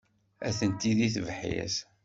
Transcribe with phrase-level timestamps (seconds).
[0.47, 1.75] Atenti deg tebḥirt.